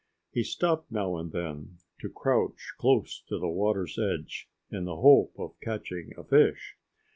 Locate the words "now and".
0.91-1.31